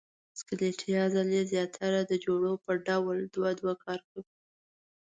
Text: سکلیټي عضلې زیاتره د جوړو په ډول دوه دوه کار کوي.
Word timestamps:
سکلیټي 0.39 0.91
عضلې 1.03 1.41
زیاتره 1.51 2.01
د 2.05 2.13
جوړو 2.25 2.51
په 2.65 2.71
ډول 2.87 3.17
دوه 3.35 3.49
دوه 3.59 3.73
کار 3.83 3.99
کوي. 4.09 4.23